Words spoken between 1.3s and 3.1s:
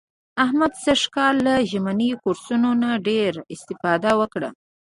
له ژمني کورسونو نه